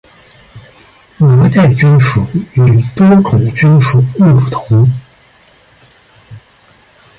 [1.19, 4.91] 麻盖菌属与多孔菌属亦不同。